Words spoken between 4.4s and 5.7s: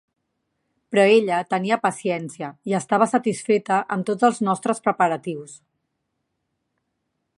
nostres preparatius.